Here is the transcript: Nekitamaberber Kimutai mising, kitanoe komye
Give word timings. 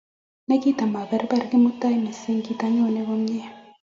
Nekitamaberber 0.47 1.41
Kimutai 1.49 1.95
mising, 2.03 2.39
kitanoe 2.45 3.01
komye 3.07 3.43